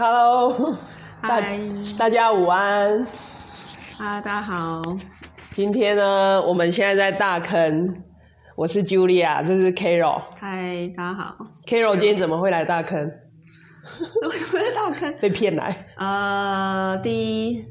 [0.00, 0.56] Hello，
[1.20, 1.60] 大嗨
[1.98, 3.06] 大家午安。
[3.98, 4.80] 啊，大家好，
[5.50, 7.86] 今天呢，我们现在在大坑，
[8.56, 10.22] 我是 Julia，这是 Carol。
[10.40, 11.36] 嗨，大家好。
[11.66, 12.98] Carol 今天怎么会来大坑？
[14.22, 15.14] 为什么在大坑？
[15.20, 15.86] 被骗来？
[15.98, 17.62] 呃，第一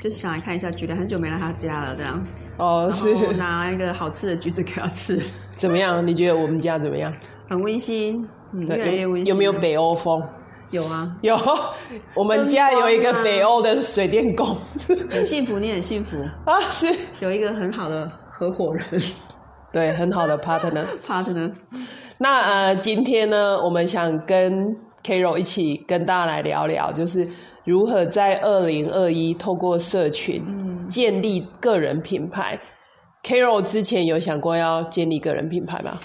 [0.00, 2.26] 就是想来看一下橘子，很久没来他家了，这样，
[2.56, 5.20] 哦，是拿一个好吃的橘子给他吃，
[5.54, 6.06] 怎么样？
[6.06, 7.12] 你觉得我们家怎么样？
[7.46, 9.26] 很温馨，嗯，越来越温馨。
[9.26, 9.52] 有没有？
[9.52, 10.22] 北欧风？
[10.70, 11.38] 有啊，有，
[12.14, 14.56] 我们家有一个北欧的水电工
[15.10, 16.86] 很幸福，你很幸福，啊，是，
[17.20, 18.84] 有一个很好的合伙人
[19.72, 20.84] 对，很好的 partner。
[21.06, 21.52] partner。
[22.18, 27.28] 那呃，今天呢，我们想跟 Carol 一起跟大家来聊聊，就是
[27.64, 32.58] 如何在二零二一透过社群嗯建立个人品牌。
[33.22, 35.98] Carol 之前有想过要建立个人品牌吗？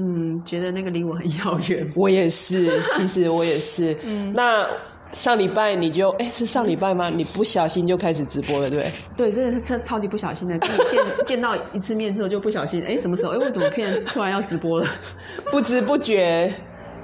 [0.00, 1.92] 嗯，觉得那个离我很遥远。
[1.94, 3.94] 我也是，其实我也是。
[4.06, 4.66] 嗯那
[5.12, 7.08] 上礼拜你就哎、是上礼拜吗？
[7.08, 9.32] 你不小心就开始直播了，对对？
[9.32, 13.32] 真的是超超级不小心的，跟你见 见到一次面之后就不小心，哎，什么时候？
[13.32, 14.86] 哎，我怎么突然突然要直播了？
[15.50, 16.52] 不知不觉，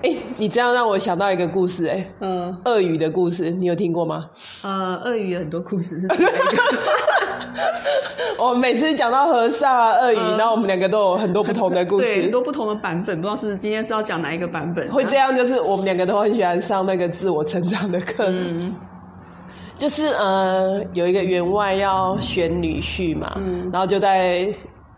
[0.07, 2.57] 哎、你这样让我想到一个故事、哎，嗯。
[2.65, 4.27] 鳄鱼的故事，你有听过吗？
[4.63, 6.07] 呃，鳄鱼有很多故事是？
[8.39, 12.31] 我 每次讲到和尚啊、鳄鱼，嗯然后我们两个都有很多不同的故事，很。
[12.31, 14.87] 多不同的版本，不知道是今天是要讲哪一个版本。
[14.89, 18.27] 会这样，就是我们两个都很喜欢上那个自我成长的课。
[18.29, 18.75] 嗯
[19.79, 24.49] 就是呃，有一个员外要选女婿嘛，嗯然后就在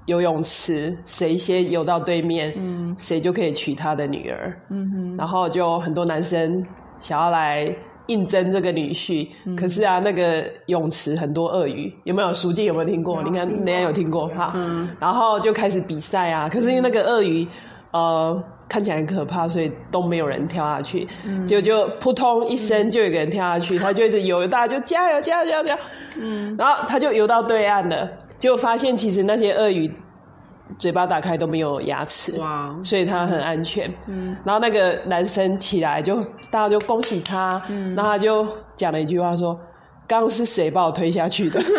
[0.08, 4.58] 游泳池，谁先游到对面，嗯谁就可以娶他的女儿。
[4.70, 6.64] 嗯哼，然后就很多男生
[6.98, 7.68] 想要来
[8.06, 12.32] 应征这个女婿，嗯可是啊，那个泳池很多鳄鱼，有没有？
[12.32, 13.22] 熟记有没有听过？
[13.22, 14.52] 你看，听过人家有听过哈。
[14.54, 17.46] 嗯然后就开始比赛啊，可是因为那个鳄鱼，
[17.90, 21.06] 呃，看起来很可怕，所以都没有人跳下去。
[21.26, 25.80] 嗯结果就扑通一声，就有一个人跳下去， 他就一直游，大家就加油加油加油加油。
[26.22, 29.92] 嗯然后他就游到对岸了，结果发现其实那些鳄鱼
[30.78, 32.38] 嘴巴打开都没有牙齿。
[32.38, 33.92] 哇，所以它很安全。
[34.06, 36.16] 嗯然后那个男生起来就
[36.50, 38.46] 大家就恭喜他，嗯然后他就
[38.76, 39.58] 讲了一句话说
[40.06, 41.60] ：“刚刚是谁把我推下去的？”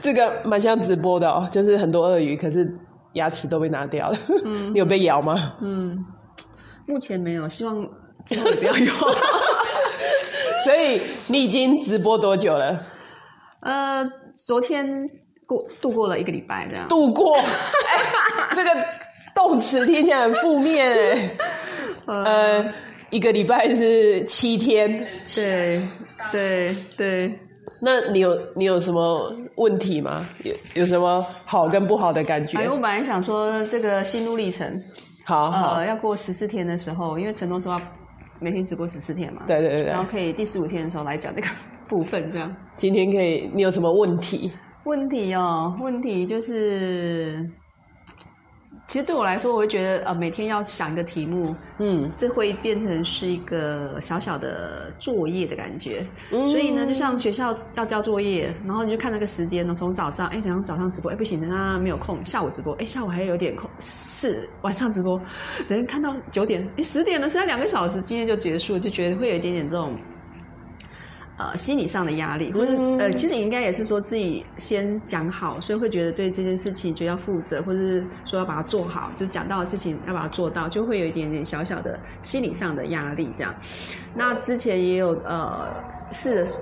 [0.00, 2.76] 这个蛮像直播的哦，就是很多鳄鱼，可是
[3.14, 4.16] 牙齿都被拿掉了。
[4.72, 5.54] 你有被咬吗？
[5.60, 6.04] 嗯，
[6.86, 7.76] 目前没有，希望
[8.24, 8.92] 之后也不要有。
[10.64, 12.80] 所以你已经直播多久了？
[13.66, 14.86] 呃，昨天
[15.44, 16.86] 过度过了一个礼拜，这样。
[16.86, 17.36] 度过？
[17.36, 17.44] 哎
[18.54, 18.70] 这个
[19.34, 21.36] 动词听起来很负面哎。
[22.06, 22.72] 呃，
[23.10, 25.04] 一个礼拜是七天。
[25.34, 25.82] 对
[26.30, 27.38] 对对，
[27.80, 30.24] 那你有你有什么问题吗？
[30.44, 32.58] 有有什么好跟不好的感觉？
[32.58, 34.80] 哎，我本来想说这个心路历程，
[35.24, 37.80] 好好，呃，要过十四天的时候，因为承诺说要
[38.40, 41.48] 每天只过十四天嘛，对对对对，然后可以第十五天的时候来讲那个
[41.88, 42.54] 部分，这样。
[42.76, 44.52] 今天可以，你有什么问题？
[44.84, 47.48] 问题哦，问题就是，
[48.86, 56.06] 其实对我来说，我会觉得呃，每天要想一个题目，嗯，这会变成是一个小小的作业的感觉。
[56.30, 65.20] 嗯所以呢，就像学校要交作业，然后你就看那个时间呢，从早上，哎，早上早上直播，哎，不行，等他没有空，下午直播，哎，下午还有点空，是晚上直播，
[65.68, 69.96] 等看到九点，哎，十点了，剩下两个小时，今天就结束，就觉得会有一点点这种。
[71.38, 83.54] 呃，心理上的压力，或者、嗯呃，其实应该也是说自己先讲好，所以会觉得对这件事情觉得要负责，或者是说要把它做好，就讲到的事情要把它做到，就会有一点点小小的心理上的压力这样。
[84.14, 85.68] 那之前也有呃
[86.10, 86.58] 试着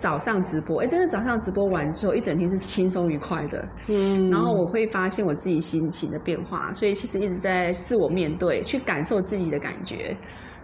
[0.00, 10.16] 早上直播，哎，真的早上直播完之后，一整天是轻松愉快的，嗯然后我会发现我自己心情的变化，所以其实一直在自我面对，去感受自己的感觉，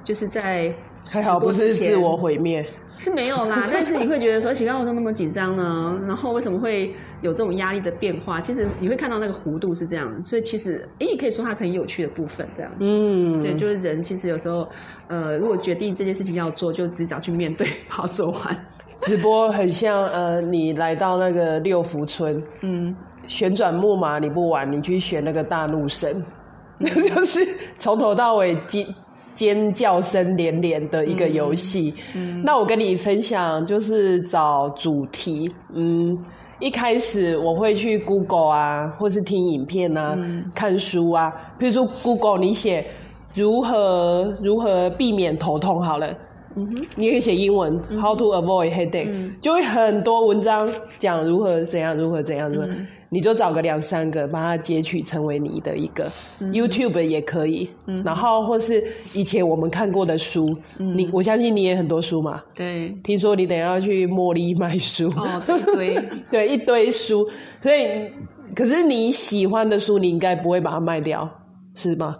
[0.03, 0.75] 就是在
[1.11, 2.65] 还好不是自我毁灭，
[2.97, 8.41] 是没有啦，但是你会觉得说，奇怪，我都那么紧张呢，然后为什么会有这种压力的变化？
[8.41, 12.71] 其实你会看到那个弧度是这样，所以其实，诶，也可以说它是很有趣的部分，这样。
[12.79, 14.69] 嗯，对，就是人其实有时候，
[15.09, 18.67] 呃，如果决定这件事情要做，就只想去面对，把它做完。
[19.01, 22.95] 直播很像呃，你来到那个六福村，嗯，
[23.27, 26.23] 旋转木马你不玩，你去选那个大怒神，
[26.79, 27.41] 就是
[27.77, 28.87] 从头到尾尖
[29.35, 31.95] 尖叫声连连的一个游戏。
[32.15, 36.19] 嗯那我跟你分享，就是找主题，嗯。
[36.61, 40.17] 一开始我会去 Google 啊，或是听影片啊，
[40.55, 41.33] 看书啊。
[41.59, 42.87] 比如说 Google，你写
[43.35, 46.17] 如何如何避免头痛好了，
[46.57, 49.35] 嗯哼，你可以写英文、h o w to avoid headache，、嗯。
[49.41, 50.69] 就会很多文章
[50.99, 52.69] 讲如何怎样，如何怎样，如何。
[53.15, 56.11] 你就找个两三个，把它截取成为你的一个
[56.41, 57.69] YouTube 也可以，
[58.03, 58.83] 然后或是
[59.13, 65.95] 以前我们看过的书，你我相信你也很多书嘛，对，听说你等下要去茉莉买书，哦，一堆，
[66.31, 67.29] 对，一堆书，
[67.61, 68.11] 所以
[68.57, 71.29] 可是你喜欢的书，你应该不会把它卖掉，
[71.75, 72.17] 是吗？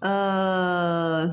[0.00, 1.30] 呃，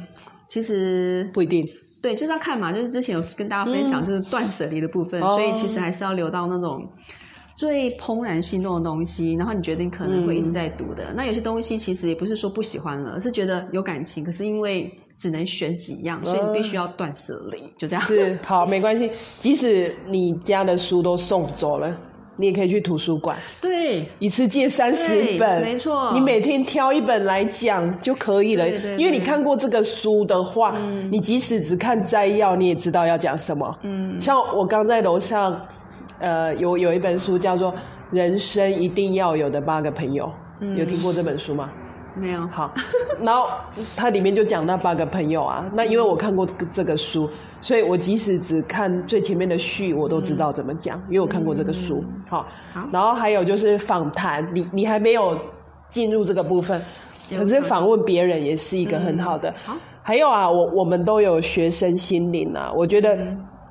[0.47, 1.67] 其实不一定，
[2.05, 6.87] 对，就是要看嘛，就是之前有跟大家分享，就是断舍离的部分，所以其实还是要留到那种
[7.55, 11.11] 最怦然心动的东西，然后你觉得你可能会一直在读的。
[11.15, 18.05] 那有些东西其实也不是说不喜欢了，而是觉得有感情，可是因为只能选几样，所以你必须要断舍离，就这样。
[18.05, 19.09] 是好，没关系，
[19.39, 21.99] 即使你家的书都送走了。
[22.37, 26.11] 你也可以去图书馆，对，一次借三十本，没错。
[26.13, 28.67] 你每天挑一本来讲就可以了，
[28.97, 30.75] 因为你看过这个书的话，
[31.09, 33.77] 你即使只看摘要，你也知道要讲什么。
[33.83, 35.59] 嗯，像我刚在楼上，
[36.19, 37.71] 呃，有有一本书叫做
[38.11, 40.29] 《人生一定要有的八个朋友》，
[40.75, 41.69] 有听过这本书吗？
[42.15, 42.47] 没有。
[42.47, 42.73] 好，
[43.21, 43.47] 然后
[43.95, 47.29] 它里面就讲那八个朋友啊， 那因为我看过这个书。
[47.61, 52.03] 所以我即使只看最前面的序，我都知道怎么讲，因为我看过这个书。
[52.29, 52.45] 好，
[52.91, 55.35] 然后还有就是访谈，你你还没有
[55.89, 56.79] 进入这个部分，
[57.35, 59.51] 可是访问别人也是一个很好的。
[59.63, 63.17] 好，还有啊，我我们都有学生心灵啊，我觉得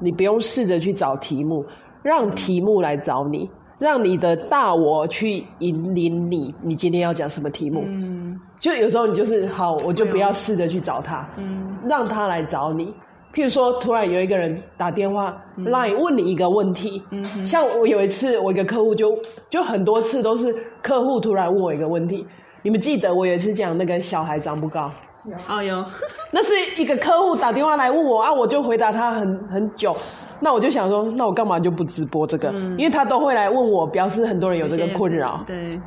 [0.00, 1.64] 你不用试着去找题目，
[2.02, 3.48] 让题目来找你，
[3.78, 7.82] 让你的大我去引领你，你今天要讲什么题目？
[7.86, 12.94] 嗯，就有时候你就是好，我就不要试着去找他，嗯，让他来找你。
[13.32, 19.18] 譬如说，突然有一个人打电话来问你一个问题，嗯像我有一次，我一个客户就
[19.50, 22.24] 就很多次都是客户突然问我一个问题。
[22.62, 24.88] 你们记得我有一次讲那个小孩长不高？
[25.26, 25.84] 有哦有，
[26.30, 29.96] 那是一个客户打电话来问我啊，我就回答他很很久。
[30.40, 32.52] 那我就想说，那我干嘛就不直播这个？
[32.76, 35.42] 因为他都会来问我，表示很多人有这个困扰。
[35.46, 35.80] 对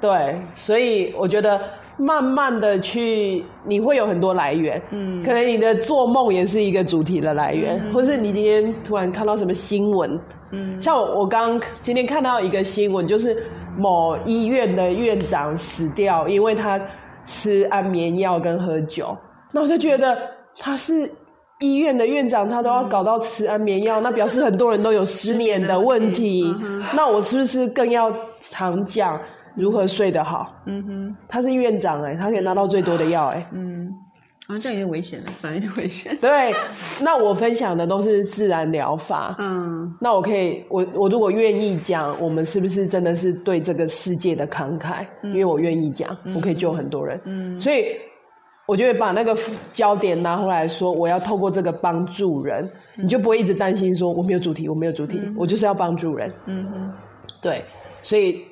[0.00, 1.60] 对，所以我觉得。
[1.96, 10.18] 慢慢的去，你会有很多来源，嗯，可能你的做梦也是一个主题的来源，或是你今天突然看到什么新闻，
[10.52, 13.44] 嗯，像我我刚今天看到一个新闻，就是
[13.76, 16.80] 某医院的院长死掉，因为他
[17.30, 19.16] 吃安眠药跟喝酒，
[19.52, 20.18] 那我就觉得
[20.58, 21.08] 他是
[21.60, 26.52] 医院的院长，他都要搞到吃安眠药，那表示很多人都有失眠的问题，
[26.96, 29.20] 那我是不是更要常讲？
[29.56, 30.46] 如何睡得好？
[30.66, 33.46] 嗯哼，他是院长哎，他可以拿到最多的药哎。
[33.52, 33.88] 嗯，
[34.50, 36.16] 啊，这样有点危险了，反正有点危险。
[36.20, 36.52] 对，
[37.02, 39.36] 那我分享的都是自然疗法。
[39.38, 45.06] 嗯，那我可以，我我如果愿意讲，我们是不是真的是对这个世界的慷慨？
[45.24, 47.20] 因为我愿意讲，我可以救很多人。
[47.24, 47.86] 嗯，所以
[48.66, 49.36] 我觉得把那个
[49.70, 56.32] 焦点拿回来说，我要透过这个帮助人，你就不会一直担心说我没有主题，我没有主题，我就是要帮助人。
[56.46, 56.92] 嗯哼，
[57.40, 57.64] 对，
[58.02, 58.44] 所以。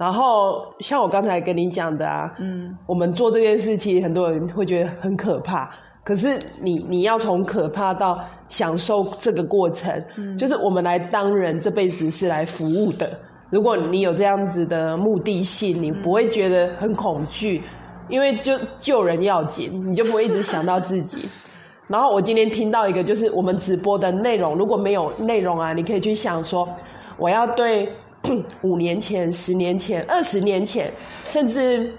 [0.00, 5.68] 然后像我刚才跟你讲的啊，嗯，我们做这件事情，很多人会觉得很可怕。
[6.02, 8.18] 可是你你要从可怕到
[8.48, 13.10] 享受这个过程，嗯，就是我们来当人这辈子是来服务的。
[13.50, 17.62] 如果你有这样子的目的性，你不会觉得很恐惧，
[18.08, 21.28] 因为就救人要紧，你就不会一直想到自己。
[21.88, 26.66] 然后我今天听到一个，就是我们直播的内容，如果没有内容啊，你可以去想说，
[27.18, 27.92] 我要对。
[28.62, 30.92] 五年前、十年前、二十年前，
[31.24, 31.92] 甚至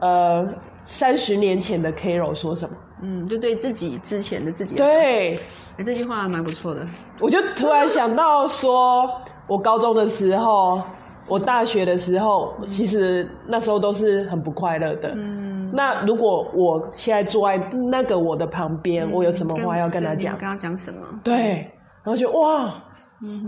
[0.00, 0.46] 呃
[0.84, 2.76] 三十年前的 Carol 说什么？
[3.02, 4.76] 嗯，就对自己之前的自己。
[4.76, 5.34] 对，
[5.76, 6.86] 哎，这句话蛮不错的。
[7.18, 9.10] 我就突然想到，说
[9.48, 10.80] 我高中的时候，
[11.26, 15.12] 我大学的时候，其实那时候都是很不快乐的。
[15.16, 17.58] 嗯，那如果我现在坐在
[17.90, 20.38] 那个我的旁边，我有什么话要跟他讲？
[20.38, 21.00] 跟他讲什么？
[21.24, 21.68] 对，
[22.02, 22.72] 然后就哇。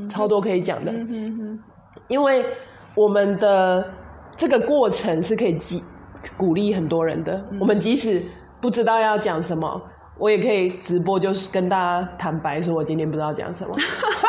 [0.09, 0.93] 超多可以讲的，
[2.07, 2.47] 因为
[2.95, 3.85] 我们的
[4.37, 5.83] 这个过程是可以激
[6.37, 7.45] 鼓励很多人的。
[7.59, 8.23] 我们即使
[8.61, 9.83] 不知道要讲什么，
[10.17, 13.75] 我也可以直播，就是跟大家坦白说，我今天不知道讲什么，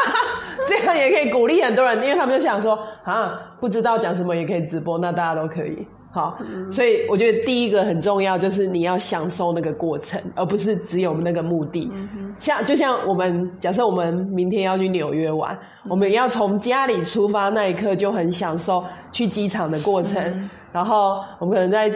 [0.67, 5.87] 这样也可以鼓励很多人，因为他们就想说啊，不知道讲什么也可以直播，那大家都可以。
[6.15, 6.37] 好，
[6.71, 11.91] 所以我觉得第一个很重要，就是你要享受那个过程，而不是只有那个目的。
[12.37, 18.81] 像就像我们假设我们明天要去纽约玩，我们要从家里出发那一刻就很享受
[19.11, 21.91] 去机场的过程，然后我们可能在。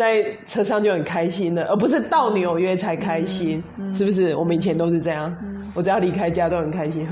[0.00, 4.34] 在车上就很开心了，而不是到纽约才开心，是不是？
[4.34, 5.30] 我们以前都是这样，
[5.74, 7.06] 我只要离开家都很开心。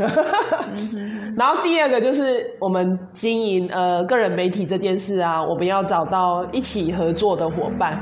[1.36, 8.00] 然后第二个就是我们经营呃个人媒体这件事啊，我们要找到一起合作的伙伴。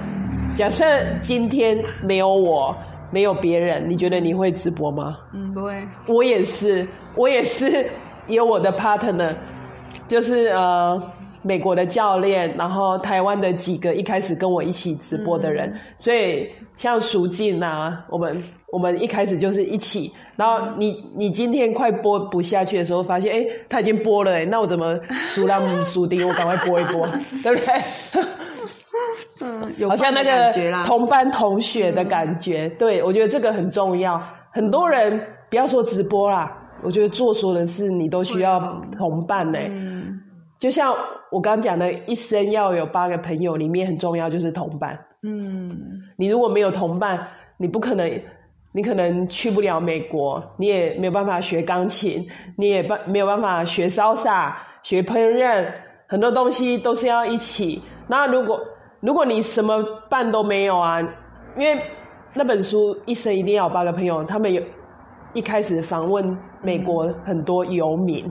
[0.55, 0.85] 假设
[1.21, 2.73] 今天没有我，
[3.11, 5.17] 没有别人，你觉得你会直播吗？
[5.35, 5.85] 嗯，不会。
[6.07, 7.85] 我也是，我也是
[8.29, 9.35] 有我的 partner。
[10.07, 10.97] 就是呃
[11.47, 27.07] 美国的教练，然后台湾的几个一开始跟我一起直播的人，所以像蜀静啊，我们我们一开始就是一起，然后你你今天快播不下去的时候，发现哎他已经播了哎，那我怎么输让输丁，我赶快播一播，
[27.43, 27.75] 对不对？
[29.41, 30.53] 嗯，有好像那个
[30.85, 34.21] 同班同学的感觉，对我觉得这个很重要。
[34.51, 36.51] 很多人不要说直播啦，
[36.83, 38.59] 我觉得做所有的事你都需要
[38.99, 40.06] 同伴呢、嗯
[40.59, 40.95] 就像
[41.31, 44.99] 我刚刚讲的，一生要有八个朋友，里面很重要就是同伴。
[45.23, 48.23] 嗯你如果没有同伴，你不可能，
[48.73, 55.67] 你可能去不了美国，你也没有办法学钢琴，你也办没有办法学 salsa、学烹饪，
[56.07, 57.83] 很多东西都是要一起。
[58.07, 58.61] 那如果
[59.01, 61.01] 如果你什么伴都没有啊，
[61.59, 61.81] 因为
[62.35, 64.63] 那本书《一生一定要有八个朋友》，他们有
[65.33, 68.31] 一开始访问美国很多游民，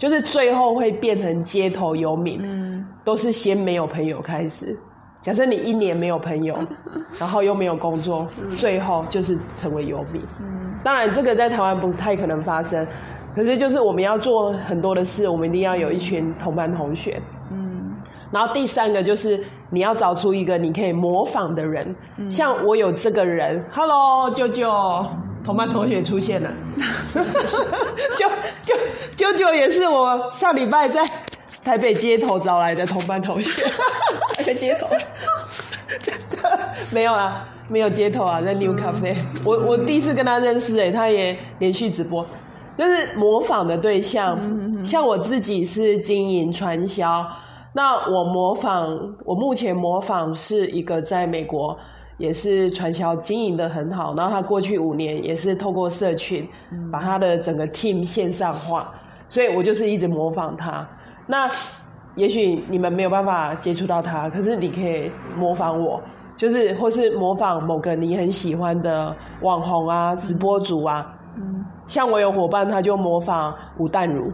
[0.00, 2.40] 就是最后会变成街头游民。
[2.42, 4.78] 嗯都是先没有朋友开始。
[5.20, 6.56] 假设你一年没有朋友，
[7.18, 8.26] 然后又没有工作，
[8.56, 10.22] 最后就是成为游民。
[10.40, 12.86] 嗯当然，这个在台湾不太可能发生，
[13.34, 17.20] 可是就是我们要做很多的事，我们一定要有一群同班同学。
[17.50, 17.94] 嗯
[18.30, 21.94] 然后第三个就是你要找出一个你可以模仿的人，
[22.30, 24.70] 像我有这个人，Hello，舅舅，
[25.44, 26.50] 同班同学出现了，
[28.16, 28.28] 舅
[28.64, 28.74] 舅
[29.16, 31.04] 舅舅也是我上礼拜在
[31.64, 33.64] 台北街头找来的同班同学，
[34.36, 34.86] 台北街头，
[36.02, 36.58] 真的
[36.92, 42.24] 没有啊，没有街头啊，在 New Cafe，、我我第一次跟他认识、哎，他也连续直播，
[42.76, 44.38] 就是模仿的对象，
[44.84, 47.26] 像我自己是经营传销，
[47.74, 51.76] 那我模仿，我目前模仿是一个在美国
[52.20, 56.46] 也是传销经营的很好，然后他过去五年也是透过社群
[56.92, 58.92] 把他的整个 team 线上化，
[59.28, 60.86] 所以我就是一直模仿他。
[61.26, 61.48] 那
[62.14, 66.02] 也许你们没有办法接触到他，可是你可以模仿我，
[66.36, 71.14] 就是或是模仿某个你很喜欢的网红啊、直播主啊。
[71.38, 74.30] 嗯像我有伙伴，他就模仿吴淡如，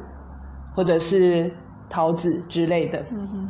[0.75, 1.51] 或者是
[1.89, 2.99] 桃子之类的。
[3.11, 3.49] 嗯哼，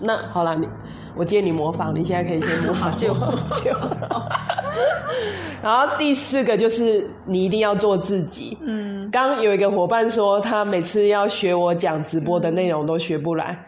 [0.00, 0.68] 那好了，你
[1.16, 3.34] 我借你模仿，你现在可以先模仿就我。
[3.64, 3.70] 就
[5.62, 8.56] 然后第四个就是你一定要做自己。
[8.60, 13.58] 嗯刚刚有一个伙伴说，他每次要学我讲直播的内容都学不来。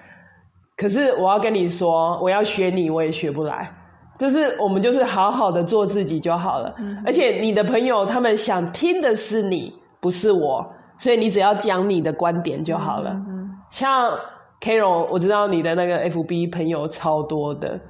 [0.76, 3.75] 可是我要跟你说，我要学你，我也学不来。
[4.19, 6.75] 就是我们就是好好的做自己就好了。
[7.07, 10.64] 而且你的朋友他们想听的是你，不是我，
[10.99, 13.11] 所以你只要讲你的观点就好了。
[13.11, 14.11] 嗯像
[14.60, 17.80] Carol，我知道你的那个 FB 朋友超多的，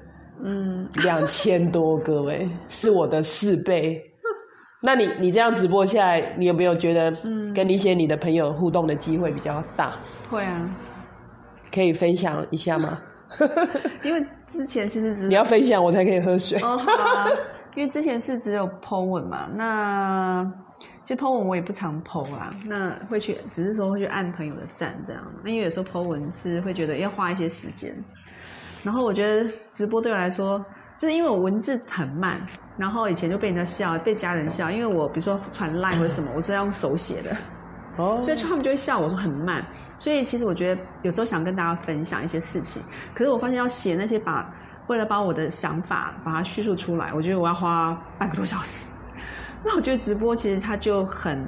[0.42, 4.02] 嗯，两千多个位，是我的四倍。
[4.82, 9.98] 那你你这样直播下来，你有没有觉得嗯跟一些你的朋友互动的机会比较大？
[10.30, 10.70] 会啊，
[11.74, 13.00] 可以分享一下吗？
[14.04, 16.58] 因为之前其实只 你要分享我才可以喝水。
[16.62, 17.28] 哦，好啊，
[17.74, 20.48] 因为之前是只有 Po 文嘛，那
[21.02, 27.94] 其实 Po 文我也不常 Po 啦，那会去，只是说会去按朋友的赞这样，那因为有时候 Po 文是会觉得要花一些时间，
[28.82, 30.64] 然后我觉得直播对我来说，
[30.98, 32.40] 就是因为我文字很慢，
[32.76, 37.36] 然后以前就被人家笑，被家人笑，因为我比如说传 line 或者什么，我是要用手写的，
[37.96, 39.66] 哦，所以他们就会笑我说很慢。
[39.96, 42.82] 所以其实我觉得有时候想跟大家分享一些事情，
[43.14, 44.54] 可是我发现要写那些把
[44.88, 48.86] 为了把我的想法把它叙述出来，我觉得我要花半个多小时。
[49.64, 51.44] 那我觉得直播其实它就很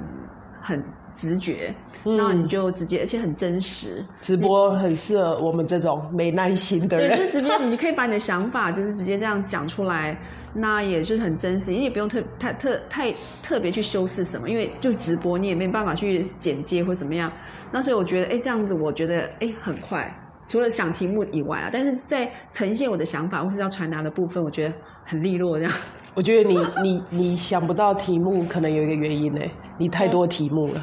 [0.59, 1.73] 很直觉，
[2.05, 4.03] 嗯然后你就直接而且很真实。
[4.21, 7.15] 直播很适合我们这种没耐心的对，就。
[7.15, 10.17] 是直接， 你就可以把你的想法，就是直接这样讲出来，
[10.53, 17.31] 那也是很真实，因为不用特太特太特别去修饰什么，因为就直播，你也没办法去剪接或怎么样。
[17.71, 20.13] 那所以我觉得，哎，这样子我觉得，哎，很快。
[20.47, 24.73] 除了想题目以外啊，但是在呈现我的想法或是要传达的部分，我觉得
[25.11, 25.73] 很利落，这样。
[26.13, 29.41] 我觉得你你你想不到题目，可能有一个原因呢，
[29.77, 30.75] 你太多题目了，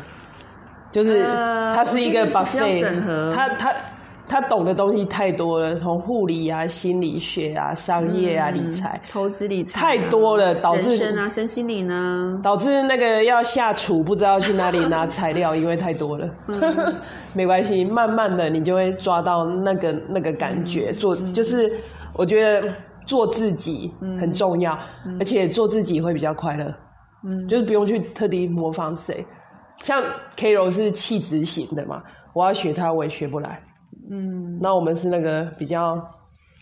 [0.92, 3.74] 就是呃它是一个 buffet，他他
[4.28, 12.38] 他懂的东西太多了，从护理啊、心理学啊、商业啊、理财，投资理财啊、太多了导致人生啊、身心灵呢。
[12.42, 16.28] 导致那个要下厨不知道去哪里拿材料，因为太多了。
[17.32, 20.92] 没关系，慢慢的你就会抓到那个那个感觉。
[20.92, 21.72] 做就是
[22.12, 22.68] 我觉得
[23.08, 24.78] 做自己很重要，
[25.18, 26.66] 而且做自己会比较快乐。
[27.24, 29.26] 嗯就是不用去特地模仿谁。
[29.78, 30.04] 像
[30.36, 32.02] K 柔是气质型的嘛，
[32.34, 33.62] 我要学她我也学不来。
[34.10, 35.96] 嗯，那我们是那个比较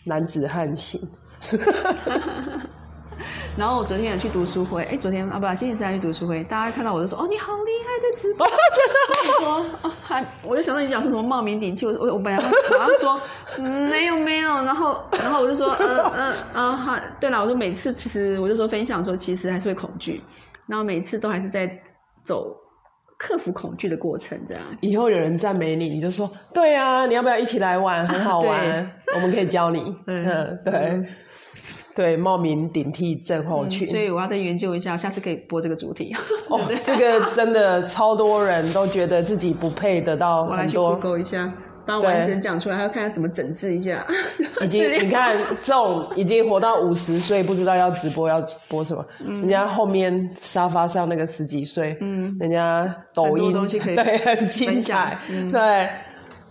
[0.05, 1.01] 男子汉型。
[3.57, 8.55] 然后我昨天也去读书会，哎，昨天啊不，星期三去读书会，大家看到我就说，哦，你好厉害在直播， 真
[8.89, 9.39] 的。
[9.41, 13.21] 说，哦，还，我就想到你讲说什么冒名顶替，我我我本来我要说，
[13.59, 20.23] 嗯，没有没有，然后然后我就说，呃呃呃，好，对了，我说每次其实我就说分享说，其实还是会恐惧，
[20.67, 21.71] 然后每次都还是在
[22.23, 22.55] 走
[23.19, 24.63] 克服恐惧的过程，这样。
[24.81, 28.07] 以后有人赞美你，你就说，对啊，你要不要一起来玩？
[28.07, 29.97] 很好玩，我们可以教你。
[30.07, 31.03] 嗯，对。
[31.97, 36.15] 对，冒名顶替症候群，所以我要再研究一下，下次可以播这个主题。
[36.51, 40.91] 哦， 这个真的超多人都觉得自己不配得到 很多。
[40.91, 41.51] 我来去一下，
[41.87, 44.07] 把完整讲出来，还要看他怎么整治一下。
[44.61, 49.03] 已经，你看这种已经活到五十岁，不知道要直播要播什么。
[49.27, 55.19] 人家后面沙发上那个十几岁，嗯，人家抖音东西可以对很精彩，
[55.51, 55.89] 对。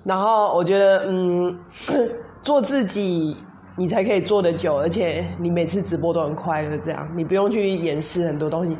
[0.04, 1.56] 然后我觉得，嗯，
[2.42, 3.38] 做自己。
[3.78, 8.78] 你才可以做得久，而且你每次直播都很快乐，这样你不用去掩饰很多东西。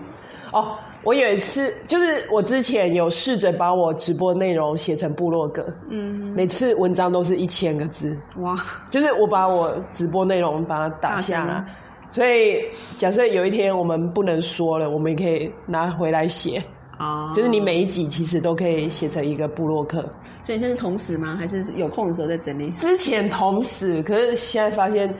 [0.54, 8.56] 哦，我有一次就是我之前有试着把我直播内容写成部落格，嗯，每次文章都是一千个字，哇，
[8.90, 11.66] 就是我把我直播内容把它打下来，
[12.10, 12.64] 所以
[12.96, 16.64] 假设有一天我们不能说了，我们也可以拿回来写。
[16.98, 20.08] 哦，就是你每一集其实都可以写成一个部落客，
[20.46, 21.36] 所以现在是同时吗？
[21.40, 22.70] 还是有空的时候再整理？
[22.74, 25.12] 之前同时，可是现在发现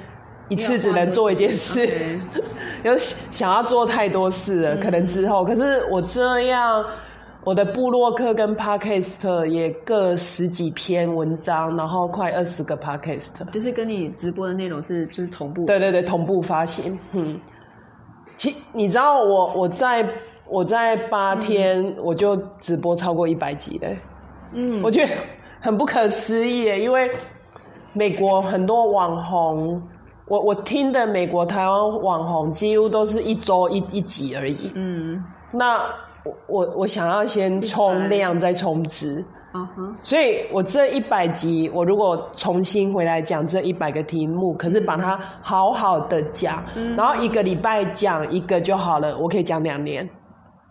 [0.50, 2.20] 一次只能做一件事，
[2.86, 5.44] 有想要做太多事了，可能之后。
[5.44, 6.86] 可是我这样，
[7.44, 15.66] 我的部落客跟 podcast 也各十几篇文章，然后快二十个 podcast，就是跟你直播的内容是就是同步。
[15.66, 16.96] 对对对，同步发行。
[17.14, 17.40] 嗯，
[18.38, 20.08] 其你知道我我在。
[20.48, 23.98] 我在八天我就直播超过一百集嘞，
[24.54, 25.12] 嗯，我觉得
[25.60, 27.10] 很不可思议耶，因为
[27.94, 29.82] 美国很多网红，
[30.28, 35.78] 我我听的美国台湾网红几乎都是一周一一集而已，嗯，那
[36.24, 39.24] 我我我想要先冲量再充值，
[39.54, 46.64] 嗯哼，所以我这一百集我如果重新回来讲这一百个题目，可是把它好好的讲，
[46.98, 50.10] 然后一个礼拜讲一个就好了，我可以讲两年。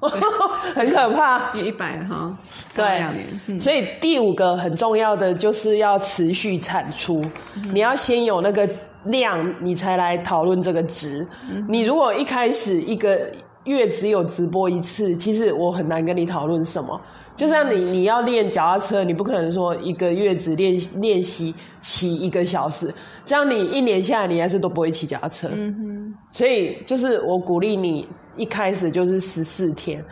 [0.74, 2.36] 很可怕，有一百哈，
[2.74, 3.58] 对，两年。
[3.58, 7.24] 所以第五个很重要的就是要持续产出，
[7.72, 8.68] 你要先有那个
[9.04, 11.26] 量，你才来讨论这个值。
[11.68, 13.30] 你如果一开始一个
[13.64, 17.00] 月只有直播一次，其实我很难跟你讨论什么。
[17.34, 22.92] 就像你你要练脚踏车，你不可能说一个月只练练习骑一个小时，
[23.24, 25.48] 这样你一年下来你还是都不会骑脚踏车。
[25.50, 28.06] 嗯哼，所以就是我鼓励你。
[28.36, 30.04] 一开始就是十四天，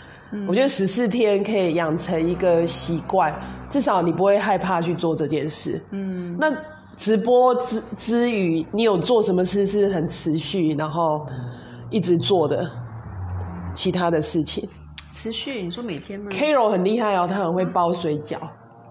[0.47, 3.35] 我觉得十四天可以养成一个习惯，
[3.69, 5.81] 至少你不会害怕去做这件事。
[5.91, 6.53] 嗯，那
[6.97, 11.27] 直播之之余，你有做什么事是很持续，然后
[11.91, 12.71] 一直做的
[13.75, 14.69] 其他的事情？
[15.13, 15.63] 持续？
[15.63, 18.39] 你说每天吗？Carol 很厉害哦，他很会包水饺。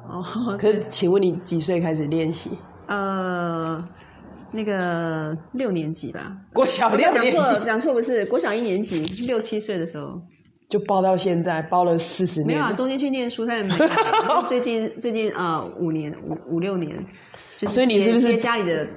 [0.09, 0.23] 哦，
[0.59, 2.51] 可是请问你几岁开始练习？
[2.87, 3.83] 呃。
[4.51, 10.21] 那个六年级吧，国小六年级，讲错不是国小一年级，六七岁的时候
[10.69, 12.47] 就包到现在，包了四十年。
[12.47, 13.73] 没有啊，中间去念书，他也没。
[14.47, 17.05] 最近最近啊，五年五五六年，
[17.67, 18.87] 所以你是不是家里的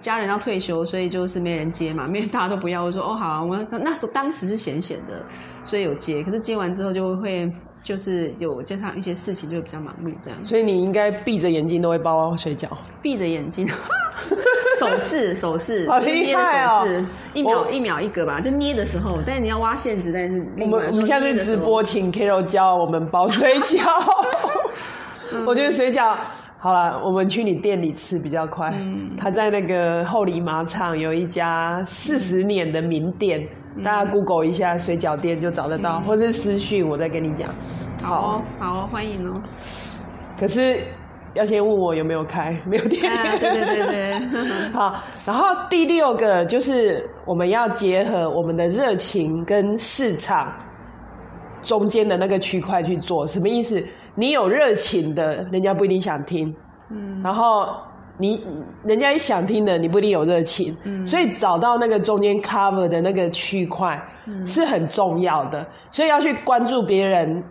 [0.00, 2.84] 家人要退休，所以就是没人接嘛，没人大家都不要。
[2.84, 5.24] 我说哦好，我那时候当时是闲闲的，
[5.64, 7.50] 所以有接，可是接完之后就会。
[7.84, 10.44] 就是有加上一些事情，就比较忙碌这样。
[10.44, 12.66] 所以你应该闭着眼睛都会包水饺。
[13.00, 13.68] 闭着眼睛，
[14.78, 16.86] 手势 手势，好厉害哦！
[17.34, 23.82] 一秒一秒一个吧，就捏的时候，但是你要挖线子，但是我们我们下次直播请 Karo 教我们包水饺。
[25.46, 26.16] 我觉得水饺
[26.58, 28.72] 好了，我们去你店里吃比较快。
[29.16, 33.46] 他在那个后里马场有一家四十年的名店。
[33.80, 37.48] 大家 Google 一下水饺店就找得到，或是私讯我再跟你讲。
[38.02, 39.40] 好，哦好，哦欢迎哦。
[40.36, 40.80] 可是
[41.34, 43.12] 要先问我有没有开， 没有店。
[43.38, 44.18] 对对对对。
[44.72, 50.52] 好，然后第六个就是我们要结合我们的热情跟市场
[51.62, 53.26] 中间的那个区块去做。
[53.26, 53.82] 什么意思？
[54.14, 56.54] 你有热情的，人家不一定想听。
[56.90, 57.68] 嗯，然后。
[58.20, 58.44] 你
[58.82, 63.96] 人家想听的，你不一定有热情，所以找到那个中间 cover 的那个区块
[64.44, 65.64] 是很重要的。
[65.92, 67.44] 所以要去关注别人，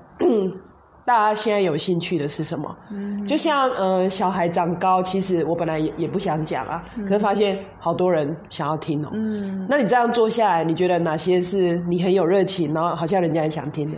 [1.08, 2.78] 大家现在有兴趣的是什么？
[2.92, 9.10] 嗯就像呃，小孩长高，其实我本来也也不想讲啊，可是发现好多人想要听哦。
[9.14, 13.98] 嗯那你这样做下来，你觉得哪些是你很有热情，然后好像人家也想听的？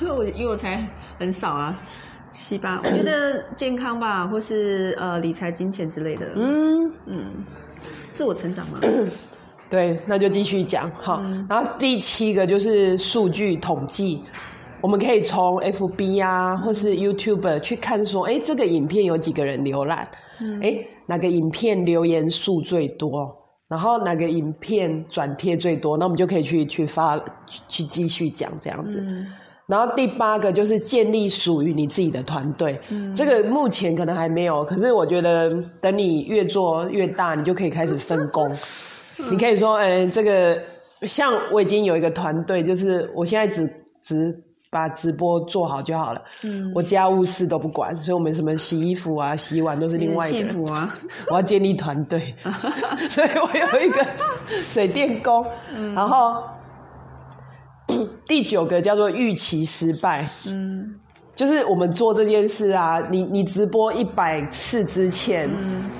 [0.16, 0.86] 我因为我才
[1.18, 1.76] 很少啊。
[2.30, 6.26] 七八，我觉得健康吧，或是呃理财、金钱之类的。
[6.36, 7.44] 嗯嗯，
[8.12, 8.78] 自我成长嘛。
[9.70, 11.22] 对，那就继续讲哈。
[11.48, 14.22] 然后第七个就是数据统计，
[14.80, 20.08] 我们可以从 FB 啊，或是 YouTube 去看说，哎，这个影片有几个人浏览，
[20.62, 23.10] 哎，哪个影片留言数最多，
[23.68, 27.18] 然后哪个影片转贴最多，那我们就可以去去发
[27.68, 29.04] 去继续讲这样子。
[29.66, 32.80] 然后第八个就是建立属于你自己的团队，
[33.14, 35.50] 这个目前可能还没有，可是我觉得
[35.82, 38.50] 等你越做越大，你就可以开始分工。
[39.30, 40.58] 你可以说，哎，这个
[41.02, 43.68] 像我已经有一个团队，就是我现在只
[44.00, 44.32] 只
[44.70, 50.38] 把直播做好就好了，嗯，我家务事都不管，所以我们什么洗衣服啊、洗碗都是另外一个。
[50.38, 50.94] 幸福啊！
[51.30, 52.20] 我要建立团队，
[53.10, 54.06] 所以我有一个
[54.48, 55.44] 水电工，
[55.94, 56.42] 然后。
[58.28, 60.94] 第九个叫做预期失败，嗯，
[61.34, 65.48] 就是我们做这件事啊，你你直播一百次之前，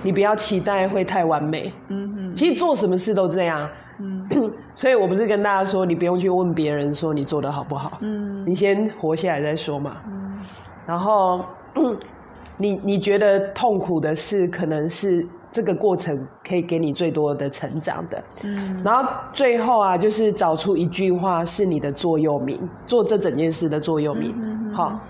[0.03, 3.67] 你不要期待会太完美，嗯哼，其实做什么事都这样，
[4.01, 4.29] 嗯，
[4.79, 10.39] 所以我不是跟大家说，你不用去问别人说你做的好不好，嗯，你先活下来再说嘛，嗯，
[10.87, 11.45] 然后
[12.57, 15.27] 你你觉得痛苦的事可能是。
[15.51, 24.37] 这个过程可以给你最多的成长的，嗯，然后最后啊，就是找出一句话是你的座右铭，做这整件事的座右铭。
[24.75, 25.01] 好，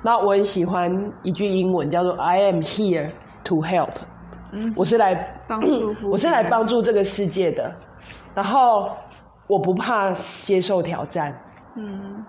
[0.00, 3.10] 那我很喜欢一句英文，叫做 "I am here
[3.44, 3.90] to help"，
[4.52, 5.14] 嗯，我是来
[5.46, 7.70] 帮助， 我是来帮助这个世界的，
[8.34, 8.90] 然后
[9.46, 11.34] 我不怕接受挑战，
[11.76, 12.24] 嗯，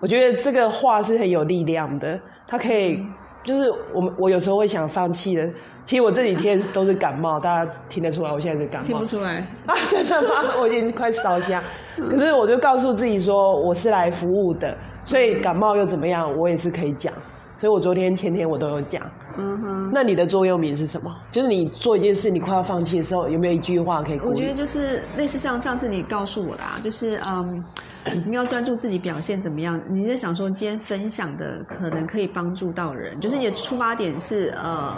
[0.00, 2.98] 我觉得这个话是很有力量的，它可以，
[3.44, 5.48] 就是我们我有时候会想放弃的。
[5.82, 8.86] 其实我这几天都是感冒，大家听得出来，我现在是感冒。
[8.86, 9.74] 听不出来 啊？
[9.88, 10.54] 真的吗？
[10.60, 11.60] 我已经快烧瞎。
[11.96, 16.30] 可是我就告诉自己说，我是来服务的，所以感冒又怎么样？
[16.38, 17.12] 我也是可以讲。
[17.58, 19.02] 所以我昨天、前天我都有讲。
[19.38, 19.90] 嗯哼。
[19.92, 21.14] 那你的座右铭是什么？
[21.30, 24.20] 就是你做一件事，你快要放弃的时候，有没有一句话可以？
[24.20, 27.64] 我觉得就是类似像上次你告诉我的，啊，就是嗯，
[28.26, 29.80] 你要专注自己表现怎么样？
[29.88, 34.96] 你在想说，今天分享的可能可以帮助到人，就是你的出发点是呃。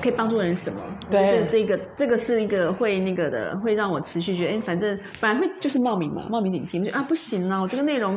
[0.00, 0.80] 可以帮助人什么？
[1.10, 8.16] 对，这这个这个是一个会那个的，会让我持续觉得，哎，反正本来会就是冒名嘛，冒名顶替，就啊不行啊，我这个内容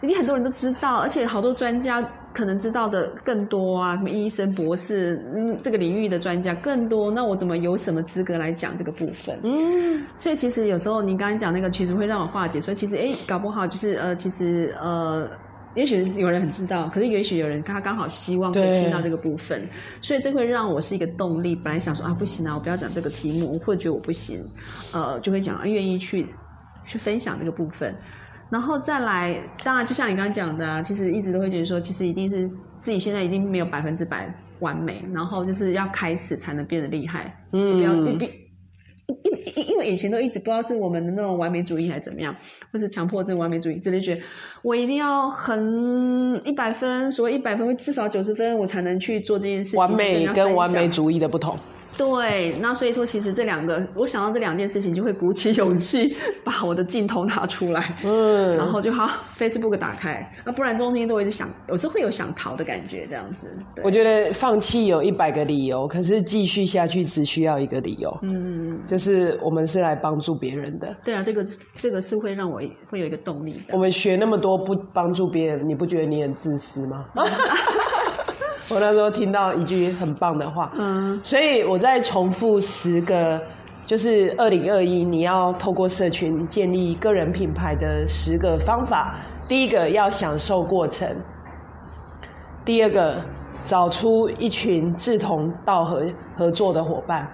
[0.00, 9.38] 一定很多人都知道，而且好多专家可能知道的更多啊，什么医生、博士，嗯，这个领域的专家更多，那我怎么有什么资格来讲这个部分？
[9.42, 15.28] 嗯，所以其实有时候你刚刚讲那个，其实会让我化解，所以其实哎，搞不好就是呃，其实呃。
[15.76, 19.62] 也许有人很知道，可是也许有人他刚好希望可以听到这个部分，
[20.00, 21.54] 所以这会让我是一个动力。
[21.54, 24.44] 本来想说啊，不行啊，我不要讲这个题目，或者觉得我不行，
[24.92, 26.26] 呃，就会讲啊，愿意去
[26.84, 27.94] 去分享这个部分，
[28.50, 29.36] 然后再来。
[29.64, 37.34] 当然，就像你刚刚讲的，啊，其实一直都会觉得说，其实一定是自己现在一定没有百分之百完美，然后就是要开始才能变得厉害。
[37.52, 37.94] 嗯，不要。
[37.94, 39.16] 因
[39.56, 42.32] 因因为以前都一直不知道是我们的那种完美主义还是怎么样，
[42.72, 44.22] 或是强迫症完美主义，之类，觉得
[44.62, 49.78] 我一定要很一百分，所谓一百分会至少九十分，我才能去做这件事情。
[49.80, 51.58] 完美跟完美主义的不同。
[51.96, 63.50] 对，那所以说，其实这两个，我想到这两件事情，就会鼓起勇气 把我的镜头拿出来，嗯， 然后就好 Facebook 打开，那不然中间都一直想，有时候会有想逃的感觉，这样子。
[63.82, 70.96] 我觉得放弃有一百个理由，可是继续下去只需要一个理由，嗯，就是我们是来帮助别人的。
[71.04, 71.44] 对啊，这个
[71.76, 73.60] 这个是会让我会有一个动力。
[73.72, 77.04] 我们学那么多不帮助别人，你不觉得你很自私吗？
[78.70, 83.40] 我那时候听到一句很棒的话，嗯，所以我再重复十个，
[83.84, 89.18] 就是二零二一你要透过社群建立个人品牌的十个方法。
[89.48, 91.08] 第一个要享受过程，
[92.64, 93.20] 第二个
[93.64, 96.04] 找出一群志同道合
[96.36, 97.28] 合作的伙伴。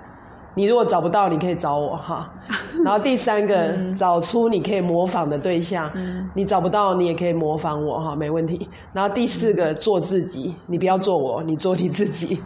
[0.56, 2.32] 你如果找不到，你可以找我哈。
[2.82, 5.92] 然后第三个，找出你可以模仿的对象。
[6.34, 8.66] 你找不到，你也可以模仿我哈，没问题。
[8.90, 12.40] 然后第四个，做自己，你不要做我，你做你自己。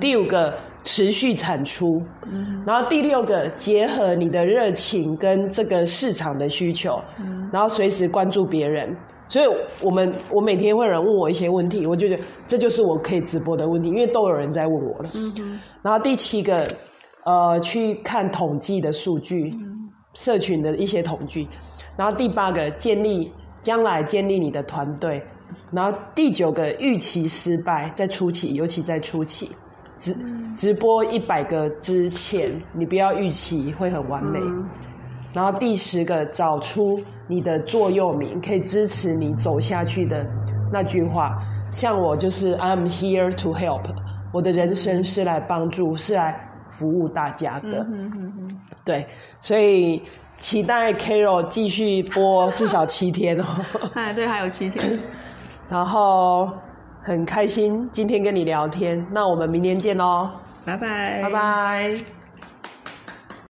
[0.00, 2.02] 第五个，持续产出。
[2.66, 6.98] 然后第六个，结合你的热情跟这个市场的需求，
[7.52, 8.96] 然后随时关注别人。
[9.28, 9.44] 所以，
[9.82, 15.10] 我们我每天会有人问我一些问题，我觉得这就是我可以直播的问题，因为都有人在问我了。
[15.14, 16.66] 嗯然后第七个。
[17.24, 19.54] 呃，去看统计的数据，
[20.14, 21.46] 社群的一些统计，
[21.96, 23.30] 然后第八个建立
[23.60, 25.22] 将来建立你的团队，
[25.70, 29.50] 然后第九个预期失败在初期，尤其在初期，
[29.98, 30.16] 直
[30.54, 34.40] 直播一百个之前，你不要预期会很完美，
[35.34, 40.26] 然后第十个找出你的座右铭，可以支持你走下去的
[40.72, 41.36] 那句话，
[41.70, 43.84] 像我就是 I'm here to help，
[44.32, 46.46] 我的人生是来帮助，是来。
[46.70, 47.86] 服务大家的。
[48.84, 49.06] 对，
[49.40, 50.02] 所以
[50.38, 53.44] 期待 Carol 继续播至少七天哦。
[53.94, 54.98] 哎，对，还有七天。
[55.68, 56.50] 然后
[57.02, 60.30] 很开心今天跟你聊天，那我们明天见喽，
[60.64, 62.19] 拜拜，拜拜。